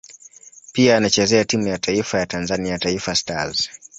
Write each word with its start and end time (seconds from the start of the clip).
Pia 0.73 0.97
anachezea 0.97 1.45
timu 1.45 1.67
ya 1.67 1.77
taifa 1.77 2.19
ya 2.19 2.25
Tanzania 2.25 2.77
Taifa 2.77 3.15
Stars. 3.15 3.69